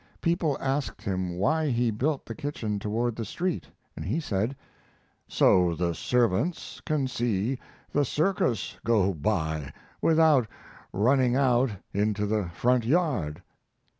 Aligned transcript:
People 0.19 0.57
asked 0.59 1.03
him 1.03 1.37
why 1.37 1.67
he 1.69 1.91
built 1.91 2.25
the 2.25 2.33
kitchen 2.33 2.79
toward 2.79 3.15
the 3.15 3.23
street, 3.23 3.67
and 3.95 4.03
he 4.03 4.19
said: 4.19 4.55
"So 5.27 5.75
the 5.75 5.93
servants 5.93 6.81
can 6.87 7.07
see 7.07 7.59
the 7.93 8.03
circus 8.03 8.77
go 8.83 9.13
by 9.13 9.71
without 10.01 10.47
running 10.91 11.35
out 11.35 11.69
into 11.93 12.25
the 12.25 12.49
front 12.49 12.83
yard." 12.83 13.43